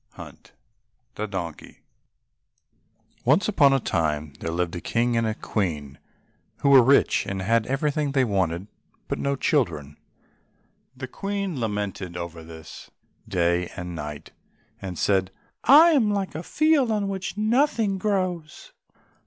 144 0.15 0.55
The 1.13 1.27
Donkey 1.31 1.81
Once 3.23 3.47
on 3.49 3.71
a 3.71 3.79
time 3.79 4.33
there 4.39 4.49
lived 4.49 4.75
a 4.75 4.81
King 4.81 5.15
and 5.15 5.27
a 5.27 5.35
Queen, 5.35 5.99
who 6.61 6.69
were 6.71 6.81
rich, 6.81 7.27
and 7.27 7.43
had 7.43 7.67
everything 7.67 8.11
they 8.11 8.23
wanted, 8.23 8.65
but 9.07 9.19
no 9.19 9.35
children. 9.35 9.97
The 10.97 11.07
Queen 11.07 11.59
lamented 11.59 12.17
over 12.17 12.43
this 12.43 12.89
day 13.27 13.69
and 13.75 13.93
night, 13.93 14.31
and 14.81 14.97
said, 14.97 15.29
"I 15.65 15.91
am 15.91 16.11
like 16.11 16.33
a 16.33 16.41
field 16.41 16.89
on 16.91 17.07
which 17.07 17.37
nothing 17.37 17.99
grows." 17.99 18.71